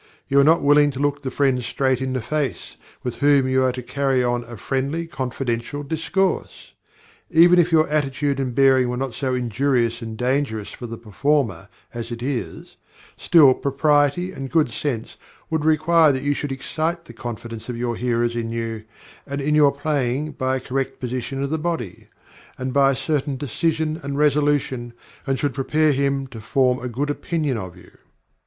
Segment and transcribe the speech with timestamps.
[0.27, 3.61] You are not willing to look the friend straight in the face, with whom you
[3.63, 6.73] are to carry on a friendly, confidential discourse!
[7.29, 11.69] Even if your attitude and bearing were not so injurious and dangerous for the performer
[11.93, 12.77] as it is,
[13.15, 15.17] still propriety and good sense
[15.51, 18.83] would require that you should excite the confidence of your hearers in you
[19.27, 22.07] and in your playing by a correct position of the body,
[22.57, 24.93] and by a certain decision and resolution,
[25.27, 27.91] and should prepare him to form a good opinion of you.